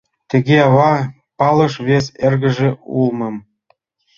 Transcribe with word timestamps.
Тыге 0.29 0.57
ава 0.67 0.91
палыш 1.37 1.73
вес 1.87 2.05
эргыже 2.25 2.69
улмым. 2.99 3.35